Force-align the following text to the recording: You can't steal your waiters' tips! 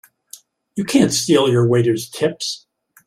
You 0.75 0.83
can't 0.83 1.13
steal 1.13 1.47
your 1.47 1.67
waiters' 1.67 2.09
tips! 2.09 2.65